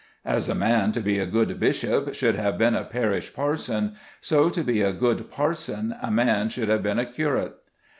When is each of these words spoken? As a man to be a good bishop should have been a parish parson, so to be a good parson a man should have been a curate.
As 0.25 0.49
a 0.49 0.55
man 0.55 0.91
to 0.93 0.99
be 0.99 1.19
a 1.19 1.27
good 1.27 1.59
bishop 1.59 2.15
should 2.15 2.33
have 2.33 2.57
been 2.57 2.73
a 2.73 2.83
parish 2.83 3.35
parson, 3.35 3.93
so 4.19 4.49
to 4.49 4.63
be 4.63 4.81
a 4.81 4.93
good 4.93 5.29
parson 5.29 5.93
a 6.01 6.09
man 6.09 6.49
should 6.49 6.69
have 6.69 6.81
been 6.81 6.97
a 6.97 7.05
curate. 7.05 7.53